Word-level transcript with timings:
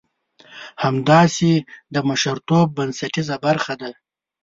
همداسې 0.83 1.51
د 1.93 1.95
مشرتوب 2.09 2.65
بنسټيزه 2.77 3.35
برخه 3.45 3.73
ده. 3.81 3.91